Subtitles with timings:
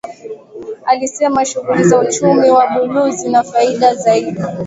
[0.85, 4.41] Alisema shughuli za uchumi wa buluu zina faida zaidi